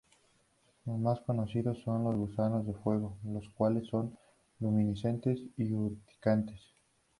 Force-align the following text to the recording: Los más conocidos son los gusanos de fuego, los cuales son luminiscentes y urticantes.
Los 0.85 0.97
más 0.97 1.19
conocidos 1.19 1.77
son 1.83 2.03
los 2.05 2.15
gusanos 2.15 2.65
de 2.65 2.73
fuego, 2.73 3.19
los 3.23 3.47
cuales 3.49 3.85
son 3.87 4.17
luminiscentes 4.59 5.39
y 5.57 5.73
urticantes. 5.73 6.59